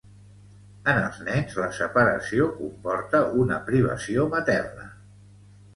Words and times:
En 0.93 1.01
els 1.01 1.19
nens, 1.27 1.53
la 1.65 1.69
separació 1.81 2.49
comporta 2.57 3.21
una 3.45 3.61
privació 3.71 4.29
materna. 4.35 4.93